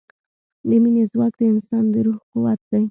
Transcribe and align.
د 0.67 0.69
مینې 0.83 1.03
ځواک 1.11 1.33
د 1.39 1.41
انسان 1.53 1.83
د 1.93 1.95
روح 2.05 2.17
قوت 2.31 2.59
دی. 2.69 2.79